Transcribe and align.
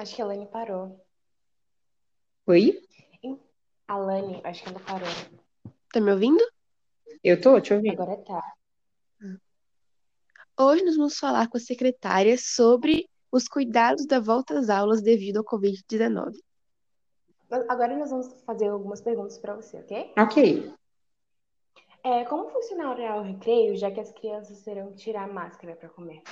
Acho 0.00 0.16
que 0.16 0.22
a 0.22 0.24
Lani 0.24 0.46
parou. 0.46 0.98
Oi? 2.46 2.82
A 3.86 3.98
Lani, 3.98 4.40
acho 4.44 4.62
que 4.62 4.70
ela 4.70 4.80
parou. 4.80 5.06
Tá 5.92 6.00
me 6.00 6.10
ouvindo? 6.10 6.42
Eu 7.22 7.38
tô 7.38 7.60
te 7.60 7.74
ouvindo. 7.74 8.00
Agora 8.00 8.16
tá. 8.24 8.42
Hoje 10.58 10.86
nós 10.86 10.96
vamos 10.96 11.18
falar 11.18 11.50
com 11.50 11.58
a 11.58 11.60
secretária 11.60 12.38
sobre 12.38 13.10
os 13.30 13.46
cuidados 13.46 14.06
da 14.06 14.18
volta 14.18 14.58
às 14.58 14.70
aulas 14.70 15.02
devido 15.02 15.36
ao 15.36 15.44
Covid-19. 15.44 16.32
Agora 17.68 17.94
nós 17.94 18.08
vamos 18.08 18.42
fazer 18.44 18.68
algumas 18.68 19.02
perguntas 19.02 19.36
para 19.36 19.54
você, 19.54 19.80
ok? 19.80 20.14
Ok. 20.16 20.74
É, 22.02 22.24
como 22.24 22.48
funcionará 22.48 23.18
o 23.18 23.22
recreio, 23.22 23.76
já 23.76 23.90
que 23.90 24.00
as 24.00 24.10
crianças 24.12 24.62
terão 24.62 24.92
que 24.92 24.96
tirar 24.96 25.24
a 25.24 25.32
máscara 25.32 25.76
para 25.76 25.90
comer? 25.90 26.22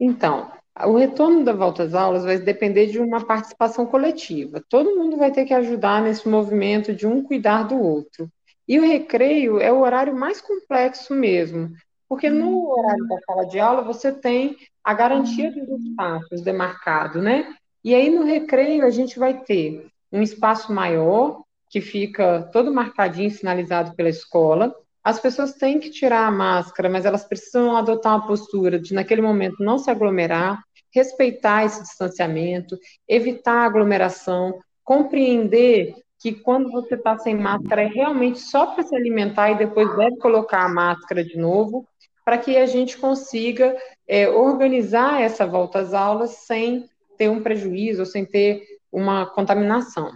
Então, 0.00 0.50
o 0.86 0.96
retorno 0.96 1.44
da 1.44 1.52
volta 1.52 1.82
às 1.82 1.94
aulas 1.94 2.24
vai 2.24 2.38
depender 2.38 2.86
de 2.86 3.00
uma 3.00 3.24
participação 3.24 3.86
coletiva. 3.86 4.62
Todo 4.68 4.96
mundo 4.96 5.16
vai 5.16 5.32
ter 5.32 5.44
que 5.44 5.54
ajudar 5.54 6.02
nesse 6.02 6.28
movimento 6.28 6.94
de 6.94 7.06
um 7.06 7.22
cuidar 7.22 7.64
do 7.64 7.80
outro. 7.80 8.30
E 8.66 8.78
o 8.78 8.86
recreio 8.86 9.60
é 9.60 9.72
o 9.72 9.80
horário 9.80 10.14
mais 10.14 10.40
complexo 10.40 11.14
mesmo, 11.14 11.72
porque 12.08 12.28
no 12.28 12.70
horário 12.70 13.08
da 13.08 13.18
sala 13.26 13.46
de 13.46 13.58
aula 13.58 13.82
você 13.82 14.12
tem 14.12 14.56
a 14.84 14.94
garantia 14.94 15.50
dos 15.50 15.80
espaços 15.84 16.42
demarcados, 16.42 17.22
né? 17.22 17.54
E 17.82 17.94
aí 17.94 18.10
no 18.10 18.24
recreio 18.24 18.84
a 18.84 18.90
gente 18.90 19.18
vai 19.18 19.40
ter 19.40 19.86
um 20.12 20.22
espaço 20.22 20.72
maior, 20.72 21.42
que 21.70 21.80
fica 21.80 22.48
todo 22.52 22.72
marcadinho, 22.72 23.30
sinalizado 23.30 23.94
pela 23.94 24.08
escola. 24.08 24.74
As 25.08 25.18
pessoas 25.18 25.54
têm 25.54 25.80
que 25.80 25.88
tirar 25.88 26.26
a 26.26 26.30
máscara, 26.30 26.86
mas 26.86 27.06
elas 27.06 27.24
precisam 27.24 27.74
adotar 27.74 28.14
uma 28.14 28.26
postura 28.26 28.78
de, 28.78 28.92
naquele 28.92 29.22
momento, 29.22 29.64
não 29.64 29.78
se 29.78 29.90
aglomerar, 29.90 30.62
respeitar 30.94 31.64
esse 31.64 31.80
distanciamento, 31.80 32.78
evitar 33.08 33.64
aglomeração, 33.64 34.60
compreender 34.84 35.94
que 36.18 36.34
quando 36.34 36.70
você 36.70 36.94
está 36.94 37.16
sem 37.16 37.34
máscara 37.34 37.84
é 37.84 37.86
realmente 37.86 38.38
só 38.38 38.66
para 38.66 38.82
se 38.82 38.94
alimentar 38.94 39.50
e 39.50 39.56
depois 39.56 39.96
deve 39.96 40.18
colocar 40.18 40.66
a 40.66 40.68
máscara 40.68 41.24
de 41.24 41.38
novo, 41.38 41.88
para 42.22 42.36
que 42.36 42.58
a 42.58 42.66
gente 42.66 42.98
consiga 42.98 43.74
é, 44.06 44.28
organizar 44.28 45.22
essa 45.22 45.46
volta 45.46 45.78
às 45.78 45.94
aulas 45.94 46.32
sem 46.32 46.86
ter 47.16 47.30
um 47.30 47.42
prejuízo, 47.42 48.04
sem 48.04 48.26
ter 48.26 48.62
uma 48.92 49.24
contaminação. 49.24 50.12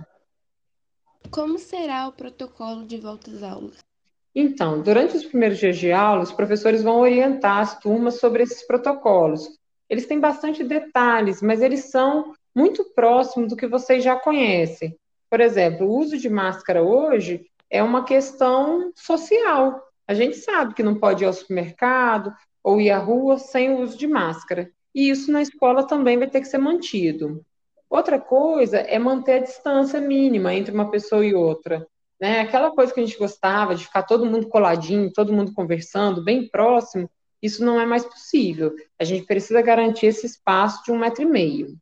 Como 1.31 1.59
será 1.59 2.09
o 2.09 2.13
protocolo 2.13 2.87
de 2.87 2.99
volta 2.99 3.31
às 3.31 3.43
aulas? 3.43 3.92
Então, 4.35 4.81
durante 4.81 5.17
os 5.17 5.25
primeiros 5.25 5.59
dias 5.59 5.77
de 5.77 5.93
aula, 5.93 6.23
os 6.23 6.33
professores 6.33 6.83
vão 6.83 7.01
orientar 7.01 7.59
as 7.59 7.79
turmas 7.79 8.19
sobre 8.19 8.43
esses 8.43 8.67
protocolos. 8.67 9.47
Eles 9.89 10.07
têm 10.07 10.19
bastante 10.19 10.65
detalhes, 10.65 11.43
mas 11.43 11.61
eles 11.61 11.91
são 11.91 12.33
muito 12.55 12.85
próximos 12.95 13.49
do 13.49 13.57
que 13.57 13.67
vocês 13.67 14.03
já 14.03 14.17
conhecem. 14.17 14.97
Por 15.29 15.41
exemplo, 15.41 15.87
o 15.87 15.99
uso 15.99 16.17
de 16.17 16.31
máscara 16.31 16.83
hoje 16.83 17.45
é 17.71 17.83
uma 17.83 18.05
questão 18.05 18.91
social. 18.95 19.83
A 20.07 20.15
gente 20.15 20.37
sabe 20.37 20.75
que 20.75 20.83
não 20.83 20.95
pode 20.95 21.25
ir 21.25 21.27
ao 21.27 21.33
supermercado 21.33 22.33
ou 22.63 22.81
ir 22.81 22.91
à 22.91 22.99
rua 22.99 23.39
sem 23.39 23.71
o 23.71 23.81
uso 23.81 23.97
de 23.97 24.07
máscara. 24.07 24.71
E 24.95 25.11
isso 25.11 25.33
na 25.33 25.43
escola 25.43 25.87
também 25.87 26.19
vai 26.19 26.29
ter 26.29 26.41
que 26.41 26.49
ser 26.49 26.59
mantido. 26.59 27.45
Outra 27.89 28.19
coisa 28.19 28.79
é 28.79 28.99
manter 28.99 29.33
a 29.33 29.43
distância 29.45 30.01
mínima 30.01 30.55
entre 30.55 30.73
uma 30.73 30.91
pessoa 30.91 31.25
e 31.25 31.35
outra. 31.35 31.87
Né? 32.23 32.39
Aquela 32.39 32.71
coisa 32.71 32.95
que 32.95 33.01
a 33.01 33.05
gente 33.05 33.19
gostava 33.19 33.75
de 33.75 33.85
ficar 33.85 34.05
todo 34.05 34.25
mundo 34.25 34.49
coladinho, 34.49 35.13
todo 35.13 35.33
mundo 35.33 35.53
conversando, 35.53 36.23
bem 36.23 36.49
próximo, 36.49 37.11
isso 37.43 37.65
não 37.65 37.81
é 37.81 37.85
mais 37.85 38.05
possível. 38.05 38.73
A 38.97 39.03
gente 39.03 39.27
precisa 39.27 39.61
garantir 39.61 40.07
esse 40.07 40.25
espaço 40.25 40.85
de 40.85 40.93
um 40.93 40.99
metro 41.01 41.23
e 41.23 41.27
meio. 41.27 41.77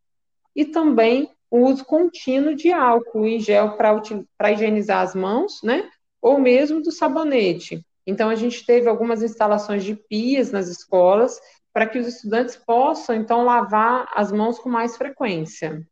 E 0.57 0.65
também 0.65 1.31
o 1.51 1.67
uso 1.67 1.85
contínuo 1.85 2.55
de 2.55 2.73
álcool 2.73 3.27
em 3.27 3.39
gel 3.39 3.77
para 3.77 4.51
higienizar 4.51 5.03
as 5.03 5.15
mãos, 5.15 5.61
né? 5.63 5.91
Ou 6.23 6.41
mesmo 6.41 6.81
do 6.81 6.91
sabonete. 6.91 7.85
Então, 8.07 8.31
a 8.31 8.35
gente 8.35 8.65
teve 8.65 8.89
algumas 8.89 9.23
instalações 9.23 9.85
de 9.85 9.95
pias 9.95 10.51
nas 10.51 10.69
escolas 10.69 11.39
para 11.71 11.87
que 11.87 11.99
os 11.99 12.07
estudantes 12.07 12.57
possam, 12.57 13.15
então, 13.15 13.45
lavar 13.45 14.11
as 14.15 14.33
mãos 14.33 14.59
com 14.59 14.71
mais 14.71 14.97
frequência. 14.97 15.87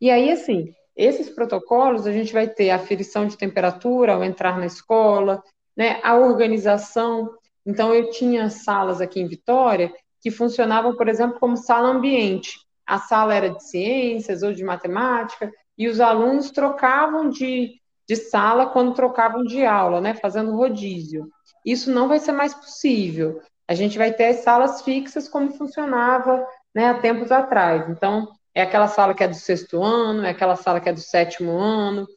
E 0.00 0.10
aí, 0.10 0.32
assim, 0.32 0.74
esses 0.96 1.28
protocolos, 1.28 2.06
a 2.06 2.12
gente 2.12 2.32
vai 2.32 2.48
ter 2.48 2.70
a 2.70 2.76
aferição 2.76 3.26
de 3.26 3.36
temperatura 3.36 4.14
ao 4.14 4.24
entrar 4.24 4.58
na 4.58 4.66
escola, 4.66 5.42
né, 5.76 6.00
a 6.02 6.16
organização. 6.16 7.30
Então, 7.66 7.94
eu 7.94 8.10
tinha 8.10 8.48
salas 8.48 9.00
aqui 9.00 9.20
em 9.20 9.28
Vitória 9.28 9.92
que 10.22 10.30
funcionavam, 10.30 10.96
por 10.96 11.08
exemplo, 11.08 11.38
como 11.38 11.56
sala 11.56 11.88
ambiente. 11.88 12.58
A 12.86 12.98
sala 12.98 13.34
era 13.34 13.50
de 13.50 13.62
ciências 13.62 14.42
ou 14.42 14.52
de 14.52 14.64
matemática, 14.64 15.52
e 15.76 15.88
os 15.88 16.00
alunos 16.00 16.50
trocavam 16.50 17.28
de, 17.28 17.74
de 18.08 18.16
sala 18.16 18.66
quando 18.66 18.94
trocavam 18.94 19.42
de 19.44 19.64
aula, 19.64 20.00
né, 20.00 20.14
fazendo 20.14 20.56
rodízio. 20.56 21.28
Isso 21.64 21.90
não 21.90 22.08
vai 22.08 22.18
ser 22.18 22.32
mais 22.32 22.54
possível. 22.54 23.42
A 23.68 23.74
gente 23.74 23.98
vai 23.98 24.12
ter 24.12 24.28
as 24.28 24.36
salas 24.36 24.82
fixas 24.82 25.28
como 25.28 25.52
funcionava 25.52 26.46
né, 26.74 26.88
há 26.88 26.94
tempos 27.00 27.30
atrás. 27.30 27.88
Então, 27.90 28.28
é 28.56 28.62
aquela 28.62 28.88
sala 28.88 29.12
que 29.12 29.22
é 29.22 29.28
do 29.28 29.34
sexto 29.34 29.82
ano, 29.82 30.24
é 30.24 30.30
aquela 30.30 30.56
sala 30.56 30.80
que 30.80 30.88
é 30.88 30.92
do 30.92 30.98
sétimo 30.98 31.58
ano, 31.58 32.08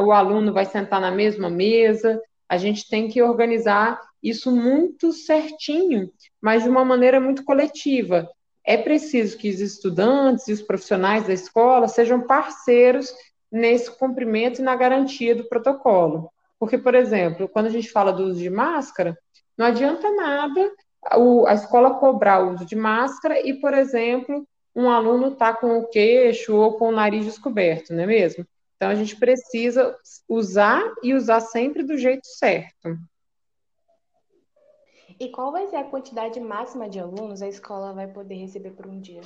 o 0.00 0.10
aluno 0.10 0.50
vai 0.50 0.64
sentar 0.64 0.98
na 0.98 1.10
mesma 1.10 1.50
mesa, 1.50 2.18
a 2.48 2.56
gente 2.56 2.88
tem 2.88 3.08
que 3.08 3.20
organizar 3.20 4.00
isso 4.22 4.50
muito 4.50 5.12
certinho, 5.12 6.10
mas 6.40 6.62
de 6.62 6.70
uma 6.70 6.82
maneira 6.82 7.20
muito 7.20 7.44
coletiva. 7.44 8.26
É 8.64 8.78
preciso 8.78 9.36
que 9.36 9.50
os 9.50 9.60
estudantes 9.60 10.48
e 10.48 10.54
os 10.54 10.62
profissionais 10.62 11.26
da 11.26 11.34
escola 11.34 11.86
sejam 11.86 12.22
parceiros 12.22 13.12
nesse 13.50 13.90
cumprimento 13.98 14.60
e 14.60 14.64
na 14.64 14.74
garantia 14.74 15.36
do 15.36 15.44
protocolo. 15.46 16.32
Porque, 16.58 16.78
por 16.78 16.94
exemplo, 16.94 17.46
quando 17.46 17.66
a 17.66 17.70
gente 17.70 17.90
fala 17.90 18.14
do 18.14 18.22
uso 18.22 18.40
de 18.40 18.48
máscara, 18.48 19.14
não 19.58 19.66
adianta 19.66 20.10
nada 20.10 20.72
a 21.46 21.52
escola 21.52 21.98
cobrar 21.98 22.42
o 22.42 22.54
uso 22.54 22.64
de 22.64 22.76
máscara 22.76 23.46
e, 23.46 23.60
por 23.60 23.74
exemplo, 23.74 24.48
um 24.74 24.88
aluno 24.88 25.28
está 25.28 25.52
com 25.52 25.78
o 25.78 25.86
queixo 25.86 26.54
ou 26.54 26.74
com 26.74 26.88
o 26.88 26.92
nariz 26.92 27.24
descoberto, 27.24 27.92
não 27.92 28.02
é 28.02 28.06
mesmo? 28.06 28.46
Então 28.76 28.90
a 28.90 28.94
gente 28.94 29.16
precisa 29.16 29.96
usar 30.28 30.82
e 31.02 31.14
usar 31.14 31.40
sempre 31.40 31.82
do 31.82 31.96
jeito 31.96 32.26
certo. 32.26 32.98
E 35.20 35.28
qual 35.28 35.52
vai 35.52 35.68
ser 35.68 35.76
a 35.76 35.84
quantidade 35.84 36.40
máxima 36.40 36.88
de 36.88 36.98
alunos 36.98 37.42
a 37.42 37.48
escola 37.48 37.92
vai 37.92 38.08
poder 38.08 38.34
receber 38.34 38.70
por 38.70 38.86
um 38.86 38.98
dia? 38.98 39.20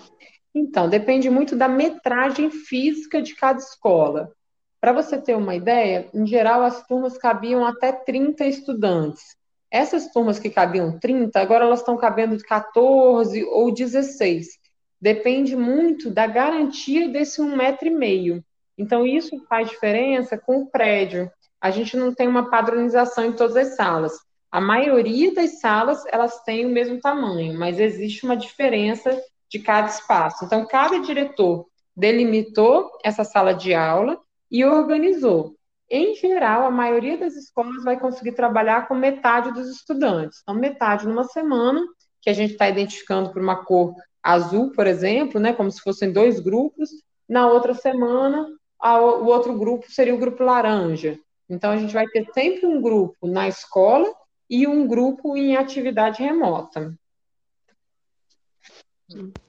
Então, 0.55 0.91
depende 0.91 1.31
muito 1.31 1.57
da 1.57 1.69
metragem 1.69 2.51
física 2.51 3.23
de 3.23 3.34
cada 3.34 3.59
escola. 3.59 4.31
Para 4.78 4.93
você 4.93 5.17
ter 5.17 5.34
uma 5.34 5.55
ideia, 5.55 6.11
em 6.13 6.27
geral 6.27 6.63
as 6.63 6.87
turmas 6.87 7.17
cabiam 7.17 7.65
até 7.65 7.93
30 7.93 8.45
estudantes. 8.45 9.37
Essas 9.71 10.09
turmas 10.13 10.39
que 10.39 10.51
cabiam 10.51 10.99
30, 10.99 11.41
agora 11.41 11.65
elas 11.65 11.81
estão 11.81 11.97
cabendo 11.97 12.37
de 12.37 12.45
14 12.45 13.43
ou 13.45 13.73
16 13.73 14.66
depende 15.01 15.55
muito 15.55 16.11
da 16.11 16.27
garantia 16.27 17.09
desse 17.09 17.41
um 17.41 17.57
metro 17.57 17.89
e 17.89 17.91
meio. 17.91 18.45
Então, 18.79 19.07
isso 19.07 19.45
faz 19.49 19.69
diferença 19.71 20.37
com 20.37 20.62
o 20.62 20.67
prédio. 20.71 21.31
A 21.61 21.71
gente 21.71 21.97
não 21.97 22.15
tem 22.15 22.29
uma 22.29 22.51
padronização 22.51 23.25
em 23.25 23.33
todas 23.33 23.57
as 23.57 23.77
salas. 23.77 24.12
A 24.51 24.61
maioria 24.61 25.34
das 25.34 25.61
salas, 25.61 26.05
elas 26.07 26.43
têm 26.43 26.67
o 26.67 26.71
mesmo 26.71 27.01
tamanho, 27.01 27.59
mas 27.59 27.81
existe 27.81 28.25
uma 28.25 28.37
diferença 28.37 29.21
de 29.51 29.59
cada 29.59 29.89
espaço. 29.89 30.45
Então, 30.45 30.67
cada 30.67 30.99
diretor 31.01 31.67
delimitou 31.97 32.91
essa 33.03 33.25
sala 33.25 33.53
de 33.53 33.75
aula 33.75 34.21
e 34.51 34.65
organizou. 34.65 35.55
Em 35.91 36.15
geral, 36.15 36.67
a 36.67 36.71
maioria 36.71 37.17
das 37.17 37.34
escolas 37.34 37.84
vai 37.84 37.99
conseguir 37.99 38.33
trabalhar 38.33 38.89
com 38.89 38.95
metade 38.95 39.53
dos 39.53 39.69
estudantes. 39.69 40.41
Então, 40.43 40.55
metade 40.55 41.07
numa 41.07 41.25
semana, 41.25 41.83
que 42.21 42.31
a 42.31 42.33
gente 42.33 42.53
está 42.53 42.69
identificando 42.69 43.31
por 43.31 43.41
uma 43.41 43.65
cor 43.65 43.95
azul, 44.27 44.73
por 44.73 44.87
exemplo, 44.87 45.41
né, 45.41 45.53
como 45.53 45.71
se 45.71 45.81
fossem 45.81 46.13
dois 46.13 46.41
grupos. 46.41 46.91
Na 47.28 47.49
outra 47.49 47.75
semana, 47.75 48.47
a, 48.78 49.01
o 49.01 49.27
outro 49.27 49.57
grupo 49.57 49.91
seria 49.91 50.15
o 50.15 50.19
grupo 50.19 50.43
laranja. 50.43 51.19
Então, 51.49 51.71
a 51.71 51.77
gente 51.77 51.95
vai 51.95 52.07
ter 52.09 52.27
sempre 52.34 52.67
um 52.67 52.83
grupo 52.83 53.27
na 53.28 53.47
escola 53.47 54.13
e 54.51 54.67
um 54.67 54.87
grupo 54.87 55.37
em 55.37 55.57
atividade 55.57 56.23
remota. 56.23 56.93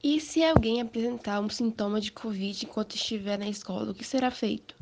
E 0.02 0.20
se 0.20 0.44
alguém 0.44 0.80
apresentar 0.80 1.40
um 1.40 1.50
sintoma 1.50 2.00
de 2.00 2.12
Covid 2.12 2.64
enquanto 2.64 2.94
estiver 2.94 3.36
na 3.36 3.48
escola, 3.48 3.90
o 3.90 3.94
que 3.94 4.04
será 4.04 4.30
feito? 4.30 4.76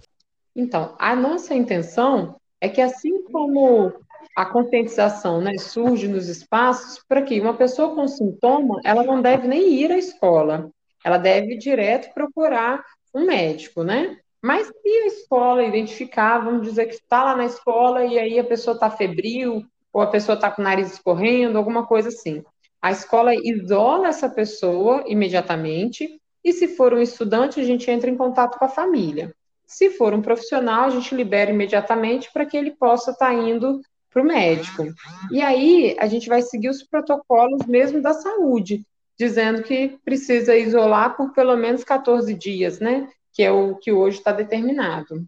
Então, 0.55 0.95
a 0.99 1.17
nossa 1.17 1.55
intenção 1.55 2.37
é 2.61 2.69
que, 2.69 2.83
assim 2.83 3.25
como 3.25 3.95
a 4.37 4.45
conscientização 4.45 5.41
né, 5.41 5.57
surge 5.57 6.07
nos 6.07 6.29
espaços 6.29 7.03
para 7.09 7.23
que 7.23 7.41
uma 7.41 7.55
pessoa 7.55 7.95
com 7.95 8.07
sintoma, 8.07 8.79
ela 8.85 9.03
não 9.03 9.23
deve 9.23 9.49
nem 9.49 9.73
ir 9.73 9.91
à 9.91 9.97
escola, 9.97 10.71
ela 11.03 11.17
deve 11.17 11.57
direto 11.57 12.13
procurar 12.13 12.85
um 13.15 13.25
médico, 13.25 13.83
né? 13.83 14.19
Mas 14.43 14.67
se 14.67 14.89
a 14.89 15.07
escola 15.07 15.65
identificar, 15.65 16.39
vamos 16.39 16.69
dizer 16.69 16.85
que 16.85 16.95
está 16.95 17.25
lá 17.25 17.35
na 17.35 17.47
escola 17.47 18.05
e 18.05 18.19
aí 18.19 18.39
a 18.39 18.45
pessoa 18.45 18.75
está 18.75 18.91
febril, 18.91 19.65
ou 19.91 20.03
a 20.03 20.07
pessoa 20.09 20.35
está 20.35 20.51
com 20.51 20.61
o 20.61 20.65
nariz 20.65 20.93
escorrendo, 20.93 21.57
alguma 21.57 21.87
coisa 21.87 22.09
assim. 22.09 22.45
A 22.83 22.93
escola 22.93 23.35
isola 23.35 24.09
essa 24.09 24.29
pessoa 24.29 25.03
imediatamente 25.07 26.21
e 26.45 26.53
se 26.53 26.69
for 26.69 26.93
um 26.93 27.01
estudante, 27.01 27.59
a 27.59 27.65
gente 27.65 27.91
entra 27.91 28.11
em 28.11 28.17
contato 28.17 28.59
com 28.59 28.65
a 28.67 28.69
família. 28.69 29.35
Se 29.67 29.91
for 29.91 30.13
um 30.13 30.21
profissional, 30.21 30.85
a 30.85 30.91
gente 30.91 31.15
libera 31.15 31.51
imediatamente 31.51 32.31
para 32.33 32.45
que 32.45 32.57
ele 32.57 32.73
possa 32.73 33.13
estar 33.13 33.29
tá 33.29 33.35
indo 33.35 33.81
para 34.17 34.23
o 34.23 34.27
médico. 34.27 34.83
E 35.31 35.43
aí 35.43 35.95
a 35.99 36.07
gente 36.07 36.27
vai 36.27 36.41
seguir 36.41 36.71
os 36.71 36.83
protocolos 36.83 37.67
mesmo 37.67 38.01
da 38.01 38.15
saúde, 38.15 38.83
dizendo 39.19 39.63
que 39.63 39.99
precisa 40.03 40.57
isolar 40.57 41.19
por 41.19 41.35
pelo 41.35 41.55
menos 41.55 41.85
14 41.85 42.33
dias, 42.33 42.81
né? 42.81 43.11
Que 43.31 43.43
é 43.43 43.53
o 43.53 43.77
que 43.77 43.93
hoje 43.93 44.17
está 44.17 44.33
determinado. 44.33 45.23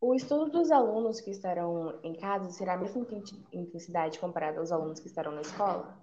O 0.00 0.16
estudo 0.16 0.50
dos 0.50 0.72
alunos 0.72 1.20
que 1.20 1.30
estarão 1.30 1.94
em 2.02 2.14
casa 2.14 2.50
será 2.50 2.74
a 2.74 2.76
mesma 2.76 3.06
intensidade 3.52 4.18
comparada 4.18 4.58
aos 4.58 4.72
alunos 4.72 4.98
que 4.98 5.06
estarão 5.06 5.30
na 5.30 5.42
escola? 5.42 5.96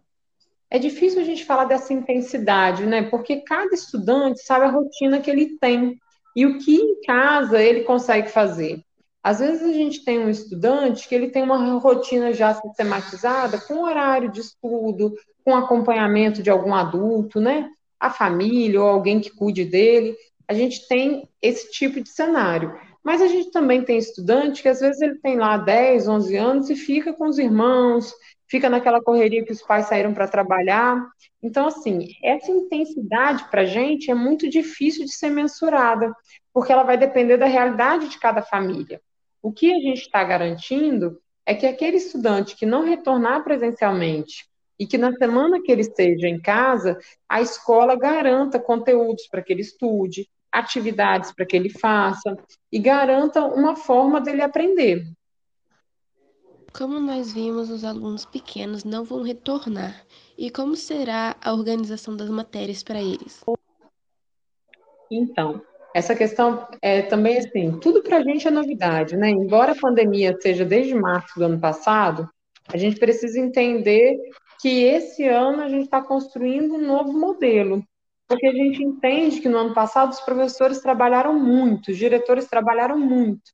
É 0.70 0.80
difícil 0.80 1.20
a 1.20 1.26
gente 1.26 1.44
falar 1.44 1.66
dessa 1.66 1.92
intensidade, 1.94 2.86
né? 2.86 3.10
Porque 3.10 3.42
cada 3.42 3.76
estudante 3.76 4.40
sabe 4.40 4.64
a 4.64 4.72
rotina 4.72 5.20
que 5.20 5.30
ele 5.30 5.58
tem 5.58 6.00
e 6.34 6.46
o 6.46 6.60
que 6.60 6.76
em 6.76 7.02
casa 7.02 7.62
ele 7.62 7.84
consegue 7.84 8.30
fazer. 8.30 8.82
Às 9.30 9.38
vezes 9.38 9.62
a 9.62 9.72
gente 9.72 10.04
tem 10.04 10.18
um 10.18 10.28
estudante 10.28 11.08
que 11.08 11.14
ele 11.14 11.30
tem 11.30 11.44
uma 11.44 11.78
rotina 11.78 12.34
já 12.34 12.52
sistematizada, 12.52 13.60
com 13.60 13.84
horário 13.84 14.32
de 14.32 14.40
estudo, 14.40 15.14
com 15.46 15.56
acompanhamento 15.56 16.42
de 16.42 16.50
algum 16.50 16.74
adulto, 16.74 17.40
né? 17.40 17.70
A 18.00 18.10
família 18.10 18.82
ou 18.82 18.88
alguém 18.88 19.20
que 19.20 19.30
cuide 19.30 19.64
dele. 19.66 20.18
A 20.48 20.54
gente 20.56 20.88
tem 20.88 21.30
esse 21.44 21.70
tipo 21.70 22.02
de 22.02 22.10
cenário. 22.10 22.76
Mas 23.04 23.22
a 23.22 23.28
gente 23.28 23.52
também 23.52 23.84
tem 23.84 24.00
estudante 24.00 24.64
que 24.64 24.68
às 24.68 24.80
vezes 24.80 25.00
ele 25.00 25.20
tem 25.20 25.38
lá 25.38 25.58
10, 25.58 26.08
11 26.08 26.36
anos 26.36 26.70
e 26.72 26.76
fica 26.76 27.14
com 27.14 27.28
os 27.28 27.38
irmãos, 27.38 28.12
fica 28.48 28.68
naquela 28.68 29.00
correria 29.00 29.46
que 29.46 29.54
os 29.54 29.62
pais 29.62 29.86
saíram 29.86 30.12
para 30.12 30.28
trabalhar. 30.28 31.00
Então, 31.44 31.68
assim, 31.68 32.08
essa 32.24 32.50
intensidade 32.50 33.48
para 33.52 33.62
a 33.62 33.66
gente 33.66 34.10
é 34.10 34.16
muito 34.16 34.50
difícil 34.50 35.06
de 35.06 35.14
ser 35.14 35.30
mensurada, 35.30 36.12
porque 36.52 36.74
ela 36.74 36.82
vai 36.82 36.98
depender 36.98 37.38
da 37.38 37.46
realidade 37.46 38.10
de 38.10 38.18
cada 38.18 38.42
família. 38.42 39.00
O 39.42 39.52
que 39.52 39.72
a 39.72 39.80
gente 39.80 40.02
está 40.02 40.24
garantindo 40.24 41.22
é 41.46 41.56
que 41.56 41.66
aquele 41.66 41.98
estudante 41.98 42.56
que 42.56 42.66
não 42.66 42.84
retornar 42.84 43.44
presencialmente 43.44 44.48
e 44.78 44.86
que 44.86 44.98
na 44.98 45.12
semana 45.14 45.62
que 45.62 45.72
ele 45.72 45.82
esteja 45.82 46.28
em 46.28 46.40
casa, 46.40 46.98
a 47.28 47.42
escola 47.42 47.96
garanta 47.96 48.60
conteúdos 48.60 49.28
para 49.28 49.42
que 49.42 49.52
ele 49.52 49.62
estude, 49.62 50.30
atividades 50.52 51.32
para 51.32 51.46
que 51.46 51.56
ele 51.56 51.70
faça 51.70 52.38
e 52.72 52.80
garanta 52.80 53.44
uma 53.44 53.76
forma 53.76 54.22
dele 54.22 54.42
aprender. 54.42 55.06
Como 56.72 57.00
nós 57.00 57.34
vimos, 57.34 57.70
os 57.70 57.84
alunos 57.84 58.26
pequenos 58.26 58.84
não 58.84 59.04
vão 59.04 59.24
retornar. 59.24 60.06
E 60.38 60.52
como 60.52 60.76
será 60.76 61.36
a 61.42 61.52
organização 61.52 62.16
das 62.16 62.30
matérias 62.30 62.84
para 62.84 63.02
eles? 63.02 63.44
Então, 65.12 65.62
essa 65.94 66.16
questão 66.16 66.68
é 66.82 67.02
também 67.02 67.38
assim, 67.38 67.80
tudo 67.80 68.04
para 68.04 68.18
a 68.18 68.24
gente 68.24 68.48
é 68.48 68.52
novidade, 68.52 69.18
né? 69.18 69.30
Embora 69.30 69.72
a 69.72 69.80
pandemia 69.80 70.38
seja 70.40 70.64
desde 70.64 70.94
março 70.94 71.38
do 71.38 71.46
ano 71.46 71.60
passado, 71.60 72.30
a 72.72 72.78
gente 72.78 73.00
precisa 73.00 73.40
entender 73.40 74.18
que 74.62 74.84
esse 74.84 75.28
ano 75.28 75.62
a 75.62 75.70
gente 75.70 75.86
está 75.86 76.02
construindo 76.02 76.76
um 76.76 76.86
novo 76.86 77.14
modelo, 77.14 77.84
porque 78.28 78.46
a 78.46 78.52
gente 78.52 78.84
entende 78.84 79.42
que 79.42 79.50
no 79.50 79.58
ano 79.58 79.74
passado 79.74 80.12
os 80.12 80.20
professores 80.20 80.80
trabalharam 80.80 81.34
muito, 81.34 81.92
os 81.92 81.98
diretores 81.98 82.48
trabalharam 82.48 82.98
muito, 82.98 83.52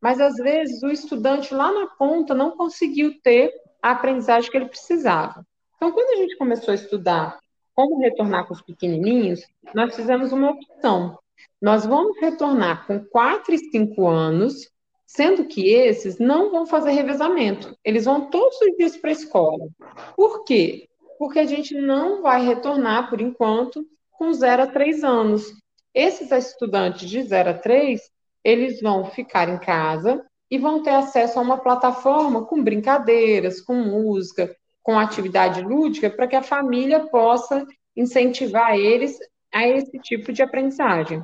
mas 0.00 0.20
às 0.20 0.36
vezes 0.36 0.82
o 0.82 0.90
estudante 0.90 1.54
lá 1.54 1.72
na 1.72 1.86
ponta 1.86 2.34
não 2.34 2.50
conseguiu 2.50 3.18
ter 3.22 3.52
a 3.82 3.92
aprendizagem 3.92 4.50
que 4.50 4.56
ele 4.56 4.68
precisava. 4.68 5.46
Então, 5.76 5.92
quando 5.92 6.18
a 6.18 6.22
gente 6.22 6.36
começou 6.36 6.72
a 6.72 6.74
estudar 6.74 7.38
como 7.74 8.00
retornar 8.00 8.46
com 8.46 8.52
os 8.52 8.60
pequenininhos, 8.60 9.40
nós 9.72 9.94
fizemos 9.94 10.32
uma 10.32 10.50
opção. 10.50 11.16
Nós 11.60 11.84
vamos 11.84 12.18
retornar 12.20 12.86
com 12.86 13.04
4 13.04 13.54
e 13.54 13.58
5 13.58 14.06
anos, 14.06 14.70
sendo 15.06 15.44
que 15.46 15.72
esses 15.72 16.18
não 16.18 16.50
vão 16.50 16.66
fazer 16.66 16.90
revezamento. 16.92 17.76
Eles 17.84 18.04
vão 18.04 18.30
todos 18.30 18.60
os 18.60 18.76
dias 18.76 18.96
para 18.96 19.10
a 19.10 19.12
escola. 19.12 19.68
Por 20.16 20.44
quê? 20.44 20.88
Porque 21.18 21.38
a 21.38 21.46
gente 21.46 21.74
não 21.74 22.22
vai 22.22 22.44
retornar, 22.44 23.10
por 23.10 23.20
enquanto, 23.20 23.84
com 24.12 24.32
0 24.32 24.62
a 24.62 24.66
3 24.66 25.02
anos. 25.02 25.52
Esses 25.94 26.30
estudantes 26.30 27.08
de 27.08 27.22
0 27.22 27.50
a 27.50 27.54
3, 27.54 28.00
eles 28.44 28.80
vão 28.80 29.04
ficar 29.06 29.48
em 29.48 29.58
casa 29.58 30.24
e 30.50 30.58
vão 30.58 30.82
ter 30.82 30.90
acesso 30.90 31.38
a 31.38 31.42
uma 31.42 31.58
plataforma 31.58 32.44
com 32.44 32.62
brincadeiras, 32.62 33.60
com 33.60 33.74
música, 33.74 34.54
com 34.82 34.98
atividade 34.98 35.60
lúdica, 35.60 36.08
para 36.08 36.26
que 36.26 36.36
a 36.36 36.42
família 36.42 37.00
possa 37.08 37.66
incentivar 37.96 38.76
eles 38.76 39.18
a 39.52 39.66
esse 39.66 39.98
tipo 39.98 40.32
de 40.32 40.42
aprendizagem. 40.42 41.22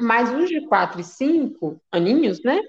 Mas 0.00 0.32
os 0.32 0.48
de 0.48 0.66
4 0.66 1.00
e 1.00 1.04
5 1.04 1.80
aninhos, 1.90 2.42
né? 2.42 2.60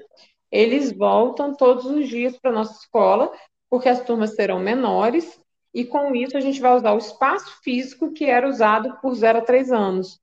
Eles 0.51 0.91
voltam 0.91 1.55
todos 1.55 1.85
os 1.85 2.07
dias 2.07 2.37
para 2.37 2.51
a 2.51 2.53
nossa 2.53 2.73
escola, 2.79 3.31
porque 3.69 3.87
as 3.87 4.03
turmas 4.03 4.35
serão 4.35 4.59
menores 4.59 5.39
e 5.73 5.85
com 5.85 6.15
isso 6.15 6.35
a 6.35 6.39
gente 6.39 6.59
vai 6.59 6.75
usar 6.75 6.93
o 6.93 6.97
espaço 6.97 7.61
físico 7.61 8.11
que 8.11 8.25
era 8.25 8.47
usado 8.47 8.97
por 9.01 9.13
0 9.13 9.39
a 9.39 9.41
3 9.41 9.71
anos. 9.71 10.19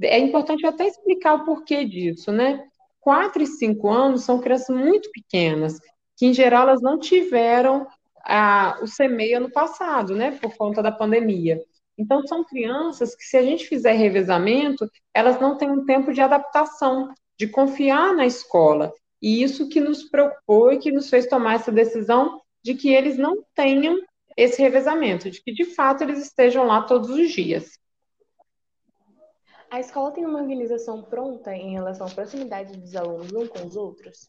É 0.00 0.18
importante 0.18 0.66
até 0.66 0.86
explicar 0.86 1.34
o 1.34 1.44
porquê 1.44 1.84
disso, 1.84 2.32
né? 2.32 2.66
4 3.00 3.42
e 3.42 3.46
5 3.46 3.88
anos 3.88 4.24
são 4.24 4.40
crianças 4.40 4.74
muito 4.74 5.10
pequenas, 5.10 5.78
que 6.16 6.26
em 6.26 6.34
geral 6.34 6.68
elas 6.68 6.82
não 6.82 6.98
tiveram 6.98 7.86
a, 8.24 8.78
o 8.82 8.86
CMEI 8.86 9.34
ano 9.34 9.50
passado, 9.50 10.14
né, 10.14 10.32
por 10.32 10.56
conta 10.56 10.82
da 10.82 10.90
pandemia. 10.90 11.62
Então, 11.98 12.26
são 12.26 12.44
crianças 12.44 13.14
que, 13.14 13.24
se 13.24 13.36
a 13.36 13.42
gente 13.42 13.66
fizer 13.66 13.92
revezamento, 13.92 14.90
elas 15.14 15.40
não 15.40 15.56
têm 15.56 15.70
um 15.70 15.84
tempo 15.84 16.12
de 16.12 16.20
adaptação, 16.20 17.12
de 17.38 17.46
confiar 17.48 18.14
na 18.14 18.26
escola. 18.26 18.92
E 19.20 19.42
isso 19.42 19.68
que 19.68 19.80
nos 19.80 20.04
preocupou 20.04 20.72
e 20.72 20.78
que 20.78 20.92
nos 20.92 21.08
fez 21.08 21.26
tomar 21.26 21.54
essa 21.54 21.72
decisão 21.72 22.40
de 22.62 22.74
que 22.74 22.92
eles 22.92 23.16
não 23.16 23.42
tenham 23.54 23.98
esse 24.36 24.60
revezamento, 24.60 25.30
de 25.30 25.42
que 25.42 25.52
de 25.52 25.64
fato 25.64 26.02
eles 26.02 26.18
estejam 26.18 26.66
lá 26.66 26.82
todos 26.82 27.08
os 27.08 27.30
dias. 27.30 27.78
A 29.70 29.80
escola 29.80 30.12
tem 30.12 30.24
uma 30.24 30.40
organização 30.40 31.02
pronta 31.02 31.54
em 31.54 31.72
relação 31.72 32.06
à 32.06 32.10
proximidade 32.10 32.76
dos 32.76 32.94
alunos 32.94 33.32
uns 33.32 33.48
com 33.48 33.66
os 33.66 33.76
outros? 33.76 34.28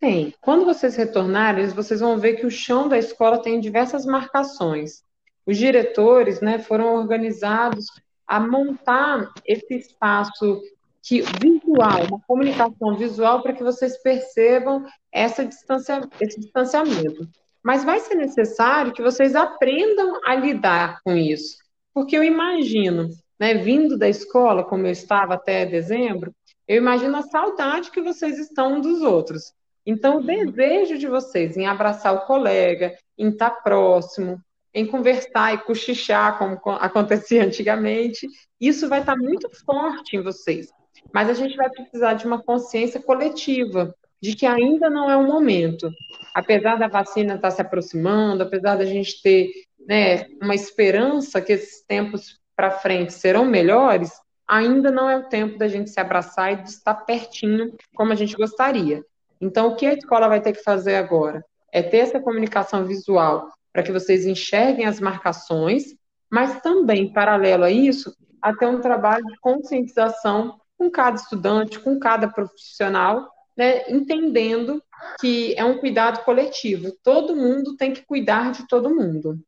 Tem. 0.00 0.34
Quando 0.40 0.64
vocês 0.64 0.96
retornarem, 0.96 1.66
vocês 1.68 2.00
vão 2.00 2.18
ver 2.18 2.36
que 2.36 2.46
o 2.46 2.50
chão 2.50 2.88
da 2.88 2.98
escola 2.98 3.42
tem 3.42 3.60
diversas 3.60 4.06
marcações. 4.06 5.02
Os 5.48 5.56
diretores 5.56 6.42
né, 6.42 6.58
foram 6.58 6.94
organizados 6.94 7.86
a 8.26 8.38
montar 8.38 9.32
esse 9.46 9.76
espaço 9.76 10.60
que, 11.02 11.22
visual, 11.22 12.04
uma 12.06 12.20
comunicação 12.26 12.94
visual 12.98 13.42
para 13.42 13.54
que 13.54 13.64
vocês 13.64 13.96
percebam 14.02 14.84
essa 15.10 15.46
distancia, 15.46 16.06
esse 16.20 16.38
distanciamento. 16.38 17.26
Mas 17.62 17.82
vai 17.82 17.98
ser 17.98 18.16
necessário 18.16 18.92
que 18.92 19.00
vocês 19.00 19.34
aprendam 19.34 20.20
a 20.26 20.34
lidar 20.34 21.00
com 21.02 21.16
isso. 21.16 21.56
Porque 21.94 22.14
eu 22.14 22.22
imagino, 22.22 23.08
né, 23.40 23.54
vindo 23.54 23.96
da 23.96 24.06
escola, 24.06 24.62
como 24.62 24.86
eu 24.86 24.92
estava 24.92 25.32
até 25.32 25.64
dezembro, 25.64 26.30
eu 26.66 26.76
imagino 26.76 27.16
a 27.16 27.22
saudade 27.22 27.90
que 27.90 28.02
vocês 28.02 28.38
estão 28.38 28.82
dos 28.82 29.00
outros. 29.00 29.54
Então, 29.86 30.18
o 30.18 30.22
desejo 30.22 30.98
de 30.98 31.06
vocês 31.06 31.56
em 31.56 31.66
abraçar 31.66 32.12
o 32.14 32.26
colega, 32.26 32.94
em 33.16 33.30
estar 33.30 33.62
próximo, 33.62 34.38
em 34.74 34.86
conversar 34.86 35.54
e 35.54 35.58
cochichar, 35.58 36.38
como 36.38 36.58
acontecia 36.76 37.44
antigamente, 37.44 38.26
isso 38.60 38.88
vai 38.88 39.00
estar 39.00 39.16
muito 39.16 39.48
forte 39.64 40.16
em 40.16 40.22
vocês. 40.22 40.68
Mas 41.12 41.28
a 41.30 41.34
gente 41.34 41.56
vai 41.56 41.70
precisar 41.70 42.14
de 42.14 42.26
uma 42.26 42.42
consciência 42.42 43.00
coletiva, 43.00 43.94
de 44.20 44.34
que 44.34 44.46
ainda 44.46 44.90
não 44.90 45.10
é 45.10 45.16
o 45.16 45.26
momento. 45.26 45.90
Apesar 46.34 46.76
da 46.76 46.88
vacina 46.88 47.36
estar 47.36 47.50
se 47.50 47.62
aproximando, 47.62 48.42
apesar 48.42 48.76
da 48.76 48.84
gente 48.84 49.22
ter 49.22 49.50
né, 49.86 50.26
uma 50.42 50.54
esperança 50.54 51.40
que 51.40 51.52
esses 51.52 51.84
tempos 51.86 52.38
para 52.54 52.70
frente 52.70 53.12
serão 53.12 53.44
melhores, 53.44 54.10
ainda 54.46 54.90
não 54.90 55.08
é 55.08 55.16
o 55.16 55.28
tempo 55.28 55.58
da 55.58 55.68
gente 55.68 55.90
se 55.90 56.00
abraçar 56.00 56.52
e 56.52 56.62
de 56.62 56.70
estar 56.70 56.94
pertinho 56.94 57.74
como 57.94 58.12
a 58.12 58.16
gente 58.16 58.34
gostaria. 58.34 59.04
Então, 59.40 59.68
o 59.68 59.76
que 59.76 59.86
a 59.86 59.94
escola 59.94 60.28
vai 60.28 60.40
ter 60.40 60.52
que 60.52 60.62
fazer 60.62 60.96
agora? 60.96 61.44
É 61.72 61.82
ter 61.82 61.98
essa 61.98 62.18
comunicação 62.18 62.84
visual 62.84 63.48
para 63.78 63.84
que 63.84 63.92
vocês 63.92 64.26
enxerguem 64.26 64.86
as 64.86 64.98
marcações, 64.98 65.94
mas 66.28 66.60
também, 66.62 67.12
paralelo 67.12 67.62
a 67.62 67.70
isso, 67.70 68.12
a 68.42 68.52
ter 68.52 68.66
um 68.66 68.80
trabalho 68.80 69.24
de 69.24 69.38
conscientização 69.38 70.58
com 70.76 70.90
cada 70.90 71.14
estudante, 71.14 71.78
com 71.78 71.96
cada 71.96 72.26
profissional, 72.26 73.30
né, 73.56 73.88
entendendo 73.88 74.82
que 75.20 75.54
é 75.56 75.64
um 75.64 75.78
cuidado 75.78 76.24
coletivo. 76.24 76.90
Todo 77.04 77.36
mundo 77.36 77.76
tem 77.76 77.92
que 77.92 78.04
cuidar 78.04 78.50
de 78.50 78.66
todo 78.66 78.92
mundo. 78.92 79.38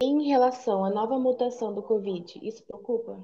Em 0.00 0.26
relação 0.30 0.86
à 0.86 0.88
nova 0.88 1.18
mutação 1.18 1.74
do 1.74 1.82
Covid, 1.82 2.40
isso 2.42 2.64
preocupa? 2.64 3.22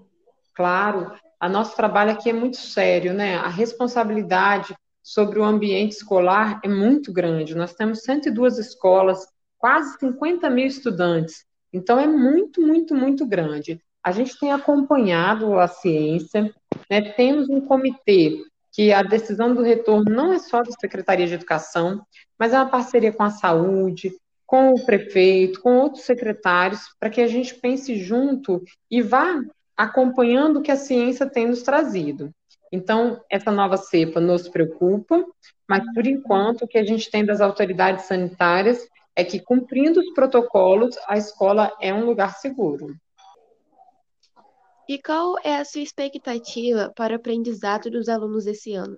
Claro, 0.55 1.13
a 1.41 1.49
nosso 1.49 1.75
trabalho 1.75 2.11
aqui 2.11 2.29
é 2.29 2.35
muito 2.35 2.59
sério, 2.59 3.15
né? 3.15 3.37
A 3.37 3.49
responsabilidade 3.49 4.77
sobre 5.03 5.39
o 5.39 5.45
ambiente 5.45 5.93
escolar 5.93 6.61
é 6.65 6.69
muito 6.69 7.13
grande. 7.13 7.55
Nós 7.55 7.75
temos 7.75 8.03
102 8.03 8.59
escolas, 8.59 9.27
quase 9.57 9.99
50 9.99 10.51
mil 10.51 10.67
estudantes. 10.67 11.45
Então, 11.73 11.99
é 11.99 12.07
muito, 12.07 12.61
muito, 12.61 12.95
muito 12.95 13.27
grande. 13.27 13.81
A 14.03 14.13
gente 14.13 14.39
tem 14.39 14.53
acompanhado 14.53 15.59
a 15.59 15.67
ciência, 15.67 16.53
né? 16.91 17.01
temos 17.13 17.49
um 17.49 17.61
comitê 17.61 18.43
que 18.73 18.93
a 18.93 19.03
decisão 19.03 19.55
do 19.55 19.63
retorno 19.63 20.11
não 20.11 20.33
é 20.33 20.39
só 20.39 20.63
da 20.63 20.71
Secretaria 20.71 21.27
de 21.27 21.35
Educação, 21.35 22.01
mas 22.39 22.53
é 22.53 22.57
uma 22.57 22.71
parceria 22.71 23.13
com 23.13 23.23
a 23.23 23.31
saúde, 23.31 24.13
com 24.47 24.73
o 24.73 24.85
prefeito, 24.87 25.61
com 25.61 25.77
outros 25.77 26.05
secretários, 26.05 26.81
para 26.99 27.11
que 27.11 27.21
a 27.21 27.27
gente 27.27 27.55
pense 27.55 27.97
junto 27.97 28.63
e 28.91 29.03
vá 29.03 29.43
acompanhando 29.77 30.59
o 30.59 30.63
que 30.63 30.71
a 30.71 30.77
ciência 30.77 31.27
tem 31.29 31.47
nos 31.47 31.63
trazido. 31.63 32.31
Então, 32.71 33.23
essa 33.31 33.51
nova 33.51 33.77
cepa 33.77 34.21
nos 34.21 34.49
preocupa, 34.49 35.25
mas 35.69 35.83
por 35.95 36.07
enquanto 36.07 36.63
o 36.63 36.69
que 36.69 36.79
a 36.79 36.85
gente 36.85 37.11
tem 37.11 37.25
das 37.25 37.41
autoridades 37.41 38.07
sanitárias 38.07 38.87
é 39.17 39.25
que, 39.25 39.41
cumprindo 39.41 40.01
os 40.01 40.13
protocolos, 40.13 40.97
a 41.07 41.17
escola 41.17 41.73
é 41.81 41.93
um 41.93 42.05
lugar 42.05 42.35
seguro. 42.37 42.95
E 44.89 45.01
qual 45.01 45.37
é 45.45 45.57
a 45.57 45.65
sua 45.65 45.83
expectativa 45.83 46.93
para 46.97 47.13
o 47.13 47.17
aprendizado 47.17 47.91
dos 47.91 48.09
alunos 48.09 48.47
esse 48.47 48.75
ano? 48.75 48.97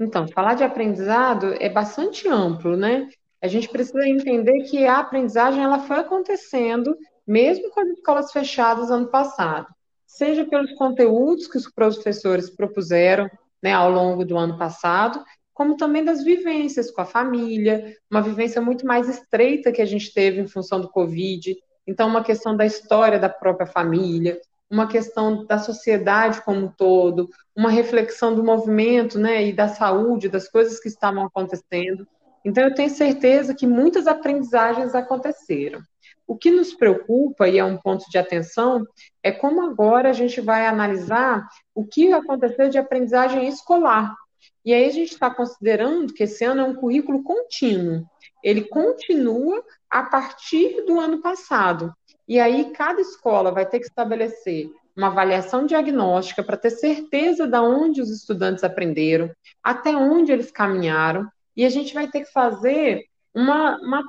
Então, 0.00 0.28
falar 0.28 0.54
de 0.54 0.64
aprendizado 0.64 1.54
é 1.60 1.68
bastante 1.68 2.28
amplo, 2.28 2.76
né? 2.76 3.08
A 3.42 3.48
gente 3.48 3.68
precisa 3.68 4.08
entender 4.08 4.62
que 4.64 4.86
a 4.86 4.98
aprendizagem 4.98 5.62
ela 5.62 5.80
foi 5.80 5.98
acontecendo 5.98 6.96
mesmo 7.26 7.70
com 7.70 7.80
as 7.80 7.88
escolas 7.88 8.32
fechadas 8.32 8.90
ano 8.90 9.08
passado, 9.08 9.68
seja 10.08 10.46
pelos 10.46 10.72
conteúdos 10.72 11.46
que 11.46 11.58
os 11.58 11.70
professores 11.70 12.48
propuseram 12.48 13.30
né, 13.62 13.72
ao 13.72 13.90
longo 13.90 14.24
do 14.24 14.36
ano 14.36 14.56
passado, 14.58 15.22
como 15.52 15.76
também 15.76 16.04
das 16.04 16.24
vivências 16.24 16.90
com 16.90 17.02
a 17.02 17.04
família, 17.04 17.94
uma 18.10 18.22
vivência 18.22 18.60
muito 18.60 18.86
mais 18.86 19.08
estreita 19.08 19.70
que 19.70 19.82
a 19.82 19.86
gente 19.86 20.12
teve 20.12 20.40
em 20.40 20.46
função 20.46 20.80
do 20.80 20.88
Covid, 20.88 21.54
então 21.86 22.08
uma 22.08 22.24
questão 22.24 22.56
da 22.56 22.64
história 22.64 23.18
da 23.18 23.28
própria 23.28 23.66
família, 23.66 24.40
uma 24.70 24.86
questão 24.86 25.44
da 25.44 25.58
sociedade 25.58 26.42
como 26.42 26.66
um 26.66 26.68
todo, 26.68 27.28
uma 27.56 27.70
reflexão 27.70 28.34
do 28.34 28.44
movimento, 28.44 29.18
né, 29.18 29.46
e 29.46 29.52
da 29.52 29.68
saúde, 29.68 30.28
das 30.28 30.48
coisas 30.48 30.80
que 30.80 30.88
estavam 30.88 31.24
acontecendo. 31.24 32.06
Então, 32.44 32.64
eu 32.64 32.74
tenho 32.74 32.90
certeza 32.90 33.54
que 33.54 33.66
muitas 33.66 34.06
aprendizagens 34.06 34.94
aconteceram. 34.94 35.80
O 36.28 36.36
que 36.36 36.50
nos 36.50 36.74
preocupa, 36.74 37.48
e 37.48 37.58
é 37.58 37.64
um 37.64 37.78
ponto 37.78 38.04
de 38.10 38.18
atenção, 38.18 38.86
é 39.22 39.32
como 39.32 39.62
agora 39.62 40.10
a 40.10 40.12
gente 40.12 40.42
vai 40.42 40.66
analisar 40.66 41.48
o 41.74 41.86
que 41.86 42.12
aconteceu 42.12 42.68
de 42.68 42.76
aprendizagem 42.76 43.48
escolar. 43.48 44.14
E 44.62 44.74
aí 44.74 44.84
a 44.84 44.92
gente 44.92 45.12
está 45.12 45.30
considerando 45.30 46.12
que 46.12 46.24
esse 46.24 46.44
ano 46.44 46.60
é 46.60 46.64
um 46.64 46.74
currículo 46.74 47.22
contínuo. 47.22 48.04
Ele 48.44 48.64
continua 48.64 49.64
a 49.88 50.02
partir 50.02 50.84
do 50.84 51.00
ano 51.00 51.22
passado. 51.22 51.94
E 52.28 52.38
aí 52.38 52.72
cada 52.72 53.00
escola 53.00 53.50
vai 53.50 53.64
ter 53.64 53.78
que 53.78 53.86
estabelecer 53.86 54.70
uma 54.94 55.06
avaliação 55.06 55.64
diagnóstica 55.64 56.42
para 56.42 56.58
ter 56.58 56.70
certeza 56.70 57.46
de 57.46 57.58
onde 57.58 58.02
os 58.02 58.10
estudantes 58.10 58.62
aprenderam, 58.62 59.30
até 59.62 59.96
onde 59.96 60.30
eles 60.30 60.50
caminharam, 60.50 61.26
e 61.56 61.64
a 61.64 61.70
gente 61.70 61.94
vai 61.94 62.06
ter 62.06 62.24
que 62.24 62.32
fazer 62.32 63.06
uma, 63.34 63.78
uma 63.78 64.04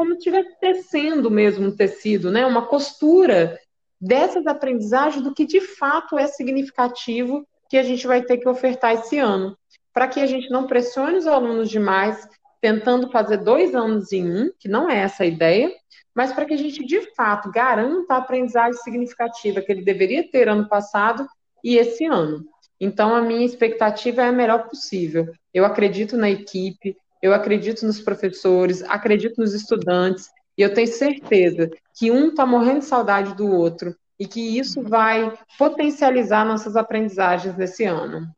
como 0.00 0.12
se 0.12 0.16
estivesse 0.16 0.58
tecendo 0.58 1.30
mesmo 1.30 1.66
um 1.66 1.76
tecido, 1.76 2.30
né? 2.30 2.46
Uma 2.46 2.64
costura 2.64 3.60
dessas 4.00 4.46
aprendizagens 4.46 5.22
do 5.22 5.34
que 5.34 5.44
de 5.44 5.60
fato 5.60 6.18
é 6.18 6.26
significativo 6.26 7.46
que 7.68 7.76
a 7.76 7.82
gente 7.82 8.06
vai 8.06 8.22
ter 8.22 8.38
que 8.38 8.48
ofertar 8.48 8.94
esse 8.94 9.18
ano, 9.18 9.54
para 9.92 10.08
que 10.08 10.18
a 10.18 10.24
gente 10.24 10.48
não 10.48 10.66
pressione 10.66 11.18
os 11.18 11.26
alunos 11.26 11.68
demais, 11.68 12.26
tentando 12.62 13.10
fazer 13.10 13.36
dois 13.36 13.74
anos 13.74 14.10
em 14.10 14.26
um, 14.26 14.50
que 14.58 14.70
não 14.70 14.88
é 14.88 15.00
essa 15.00 15.24
a 15.24 15.26
ideia, 15.26 15.70
mas 16.14 16.32
para 16.32 16.46
que 16.46 16.54
a 16.54 16.56
gente 16.56 16.82
de 16.82 17.14
fato 17.14 17.50
garanta 17.50 18.14
a 18.14 18.16
aprendizagem 18.16 18.80
significativa 18.80 19.60
que 19.60 19.70
ele 19.70 19.84
deveria 19.84 20.26
ter 20.26 20.48
ano 20.48 20.66
passado 20.66 21.28
e 21.62 21.76
esse 21.76 22.06
ano. 22.06 22.42
Então, 22.80 23.14
a 23.14 23.20
minha 23.20 23.44
expectativa 23.44 24.22
é 24.22 24.28
a 24.28 24.32
melhor 24.32 24.66
possível. 24.66 25.30
Eu 25.52 25.66
acredito 25.66 26.16
na 26.16 26.30
equipe, 26.30 26.96
eu 27.22 27.34
acredito 27.34 27.86
nos 27.86 28.00
professores, 28.00 28.82
acredito 28.82 29.40
nos 29.40 29.54
estudantes, 29.54 30.30
e 30.56 30.62
eu 30.62 30.72
tenho 30.74 30.88
certeza 30.88 31.70
que 31.94 32.10
um 32.10 32.28
está 32.28 32.44
morrendo 32.44 32.80
de 32.80 32.84
saudade 32.86 33.34
do 33.34 33.46
outro 33.46 33.94
e 34.18 34.26
que 34.26 34.58
isso 34.58 34.82
vai 34.82 35.38
potencializar 35.58 36.44
nossas 36.44 36.76
aprendizagens 36.76 37.56
nesse 37.56 37.84
ano. 37.84 38.28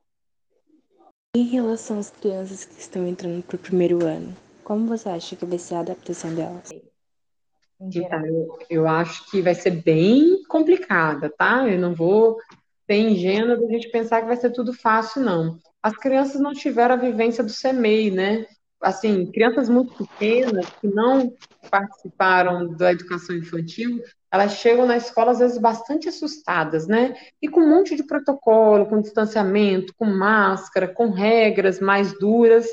Em 1.34 1.44
relação 1.44 1.98
às 1.98 2.10
crianças 2.10 2.64
que 2.64 2.80
estão 2.80 3.06
entrando 3.06 3.42
para 3.42 3.56
o 3.56 3.58
primeiro 3.58 4.04
ano, 4.04 4.36
como 4.62 4.86
você 4.86 5.08
acha 5.08 5.34
que 5.34 5.46
vai 5.46 5.58
ser 5.58 5.74
a 5.74 5.80
adaptação 5.80 6.34
delas? 6.34 6.70
Então, 7.80 8.26
eu, 8.26 8.58
eu 8.70 8.86
acho 8.86 9.28
que 9.30 9.42
vai 9.42 9.54
ser 9.54 9.82
bem 9.82 10.42
complicada, 10.44 11.28
tá? 11.28 11.66
Eu 11.66 11.80
não 11.80 11.94
vou 11.94 12.36
ser 12.86 12.96
ingênua 12.96 13.56
da 13.56 13.66
gente 13.66 13.90
pensar 13.90 14.20
que 14.20 14.28
vai 14.28 14.36
ser 14.36 14.50
tudo 14.50 14.72
fácil, 14.72 15.22
não. 15.22 15.58
As 15.82 15.96
crianças 15.96 16.40
não 16.40 16.52
tiveram 16.52 16.94
a 16.94 16.98
vivência 16.98 17.42
do 17.42 17.50
CEMEI, 17.50 18.10
né? 18.10 18.46
Assim, 18.82 19.26
crianças 19.30 19.68
muito 19.68 19.94
pequenas 19.94 20.66
que 20.80 20.88
não 20.88 21.32
participaram 21.70 22.74
da 22.74 22.92
educação 22.92 23.36
infantil, 23.36 24.02
elas 24.30 24.54
chegam 24.54 24.86
na 24.86 24.96
escola 24.96 25.30
às 25.30 25.38
vezes 25.38 25.58
bastante 25.58 26.08
assustadas, 26.08 26.86
né? 26.86 27.14
E 27.40 27.48
com 27.48 27.60
um 27.60 27.68
monte 27.68 27.94
de 27.94 28.02
protocolo, 28.02 28.86
com 28.86 29.00
distanciamento, 29.00 29.94
com 29.96 30.06
máscara, 30.06 30.88
com 30.88 31.10
regras 31.10 31.78
mais 31.78 32.18
duras. 32.18 32.66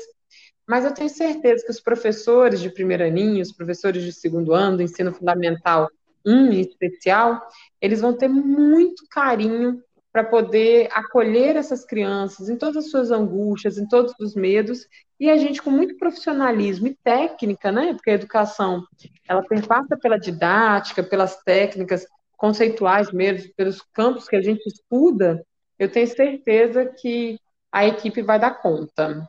Mas 0.66 0.84
eu 0.84 0.92
tenho 0.92 1.08
certeza 1.08 1.64
que 1.64 1.70
os 1.70 1.80
professores 1.80 2.60
de 2.60 2.70
primeiro 2.70 3.04
aninho, 3.04 3.42
os 3.42 3.52
professores 3.52 4.02
de 4.02 4.12
segundo 4.12 4.52
ano, 4.52 4.78
do 4.78 4.82
ensino 4.82 5.12
fundamental 5.12 5.88
1 6.24 6.52
em 6.52 6.60
especial, 6.60 7.40
eles 7.80 8.00
vão 8.00 8.12
ter 8.12 8.28
muito 8.28 9.04
carinho 9.10 9.82
para 10.12 10.24
poder 10.24 10.88
acolher 10.92 11.56
essas 11.56 11.84
crianças 11.84 12.48
em 12.48 12.56
todas 12.56 12.84
as 12.84 12.90
suas 12.90 13.10
angústias, 13.10 13.78
em 13.78 13.86
todos 13.86 14.12
os 14.20 14.34
medos, 14.34 14.86
e 15.18 15.30
a 15.30 15.36
gente 15.36 15.62
com 15.62 15.70
muito 15.70 15.96
profissionalismo 15.96 16.88
e 16.88 16.96
técnica, 17.04 17.70
né? 17.70 17.92
Porque 17.94 18.10
a 18.10 18.14
educação, 18.14 18.82
ela 19.28 19.42
perpassa 19.42 19.96
pela 19.96 20.18
didática, 20.18 21.02
pelas 21.02 21.36
técnicas 21.42 22.06
conceituais 22.36 23.12
mesmo, 23.12 23.52
pelos 23.54 23.82
campos 23.92 24.26
que 24.26 24.34
a 24.34 24.42
gente 24.42 24.66
estuda, 24.66 25.44
eu 25.78 25.90
tenho 25.90 26.08
certeza 26.08 26.86
que 26.86 27.38
a 27.70 27.86
equipe 27.86 28.22
vai 28.22 28.38
dar 28.38 28.60
conta. 28.60 29.28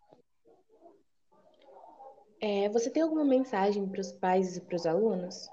É, 2.41 2.67
você 2.69 2.89
tem 2.89 3.03
alguma 3.03 3.23
mensagem 3.23 3.87
para 3.87 4.01
os 4.01 4.11
pais 4.11 4.57
e 4.57 4.61
para 4.61 4.75
os 4.75 4.85
alunos? 4.87 5.47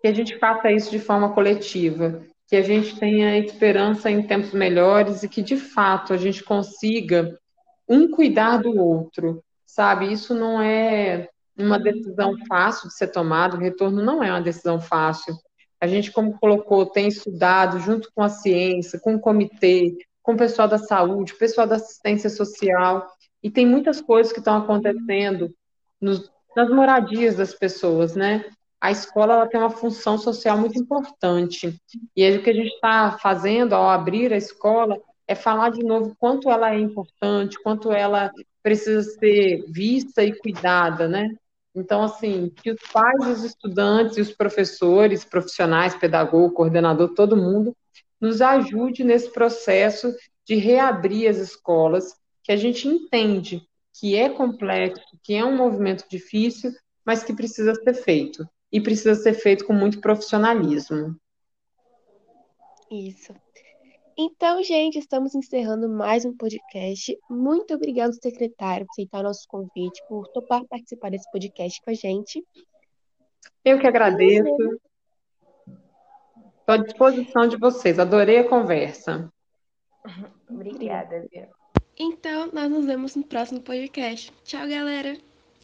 Que 0.00 0.08
a 0.08 0.14
gente 0.14 0.38
faça 0.38 0.72
isso 0.72 0.90
de 0.90 0.98
forma 0.98 1.34
coletiva, 1.34 2.24
que 2.48 2.56
a 2.56 2.62
gente 2.62 2.98
tenha 2.98 3.38
esperança 3.38 4.10
em 4.10 4.22
tempos 4.22 4.52
melhores 4.52 5.22
e 5.22 5.28
que, 5.28 5.42
de 5.42 5.56
fato, 5.56 6.12
a 6.12 6.16
gente 6.16 6.44
consiga 6.44 7.36
um 7.88 8.10
cuidar 8.10 8.58
do 8.58 8.76
outro, 8.80 9.42
sabe? 9.64 10.12
Isso 10.12 10.34
não 10.34 10.60
é 10.60 11.28
uma 11.58 11.78
decisão 11.78 12.34
fácil 12.48 12.88
de 12.88 12.94
ser 12.94 13.08
tomada, 13.08 13.56
o 13.56 13.60
retorno 13.60 14.02
não 14.02 14.22
é 14.22 14.30
uma 14.30 14.40
decisão 14.40 14.80
fácil. 14.80 15.34
A 15.80 15.86
gente, 15.86 16.10
como 16.12 16.38
colocou, 16.38 16.86
tem 16.86 17.08
estudado 17.08 17.78
junto 17.80 18.10
com 18.14 18.22
a 18.22 18.28
ciência, 18.28 19.00
com 19.00 19.14
o 19.14 19.20
comitê, 19.20 19.96
com 20.22 20.32
o 20.34 20.36
pessoal 20.36 20.68
da 20.68 20.78
saúde, 20.78 21.34
pessoal 21.34 21.66
da 21.66 21.76
assistência 21.76 22.30
social, 22.30 23.06
e 23.42 23.50
tem 23.50 23.66
muitas 23.66 24.00
coisas 24.00 24.32
que 24.32 24.38
estão 24.38 24.56
acontecendo 24.56 25.54
nos, 26.00 26.30
nas 26.56 26.70
moradias 26.70 27.36
das 27.36 27.54
pessoas, 27.54 28.16
né? 28.16 28.44
A 28.86 28.92
escola 28.92 29.34
ela 29.34 29.48
tem 29.48 29.58
uma 29.58 29.68
função 29.68 30.16
social 30.16 30.56
muito 30.56 30.78
importante. 30.78 31.74
E 32.14 32.22
aí, 32.22 32.38
o 32.38 32.42
que 32.44 32.50
a 32.50 32.54
gente 32.54 32.72
está 32.72 33.18
fazendo 33.20 33.74
ao 33.74 33.90
abrir 33.90 34.32
a 34.32 34.36
escola 34.36 34.96
é 35.26 35.34
falar 35.34 35.70
de 35.70 35.82
novo 35.82 36.14
quanto 36.20 36.48
ela 36.48 36.72
é 36.72 36.78
importante, 36.78 37.60
quanto 37.64 37.90
ela 37.90 38.30
precisa 38.62 39.02
ser 39.02 39.64
vista 39.68 40.22
e 40.22 40.38
cuidada, 40.38 41.08
né? 41.08 41.34
Então, 41.74 42.04
assim, 42.04 42.48
que 42.62 42.70
os 42.70 42.80
pais, 42.92 43.26
os 43.26 43.42
estudantes 43.42 44.18
os 44.18 44.32
professores, 44.32 45.24
profissionais, 45.24 45.96
pedagogo, 45.96 46.54
coordenador, 46.54 47.12
todo 47.12 47.36
mundo, 47.36 47.76
nos 48.20 48.40
ajude 48.40 49.02
nesse 49.02 49.32
processo 49.32 50.14
de 50.46 50.54
reabrir 50.54 51.28
as 51.28 51.38
escolas 51.38 52.14
que 52.44 52.52
a 52.52 52.56
gente 52.56 52.86
entende 52.86 53.66
que 53.98 54.14
é 54.14 54.28
complexo, 54.28 55.02
que 55.24 55.34
é 55.34 55.44
um 55.44 55.56
movimento 55.56 56.04
difícil, 56.08 56.70
mas 57.04 57.24
que 57.24 57.34
precisa 57.34 57.74
ser 57.74 57.94
feito. 57.94 58.48
E 58.72 58.80
precisa 58.80 59.14
ser 59.14 59.34
feito 59.34 59.64
com 59.64 59.72
muito 59.72 60.00
profissionalismo. 60.00 61.16
Isso. 62.90 63.34
Então, 64.18 64.62
gente, 64.62 64.98
estamos 64.98 65.34
encerrando 65.34 65.88
mais 65.88 66.24
um 66.24 66.34
podcast. 66.34 67.16
Muito 67.28 67.74
obrigado, 67.74 68.14
secretário, 68.14 68.86
por 68.86 68.92
aceitar 68.92 69.22
nosso 69.22 69.46
convite, 69.46 70.02
por 70.08 70.26
topar 70.28 70.64
participar 70.64 71.10
desse 71.10 71.30
podcast 71.30 71.82
com 71.82 71.90
a 71.90 71.94
gente. 71.94 72.42
Eu 73.62 73.78
que 73.78 73.86
agradeço. 73.86 74.48
Estou 76.60 76.74
à 76.74 76.76
disposição 76.78 77.46
de 77.46 77.58
vocês. 77.58 77.98
Adorei 77.98 78.38
a 78.38 78.48
conversa. 78.48 79.30
Obrigada, 80.48 81.28
Então, 81.98 82.50
nós 82.52 82.70
nos 82.70 82.86
vemos 82.86 83.14
no 83.16 83.24
próximo 83.24 83.60
podcast. 83.60 84.32
Tchau, 84.44 84.66
galera! 84.66 85.35